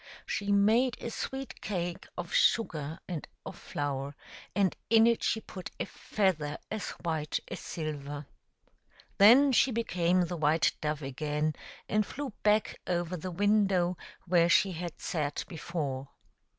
[0.25, 4.15] She made a sweet cake of sugar and of flour,
[4.55, 8.25] and in it she put a feather as white as silver.
[9.19, 11.53] Then she became the white dove again,
[11.87, 13.95] and flew back over the window
[14.25, 16.07] where she had sat before.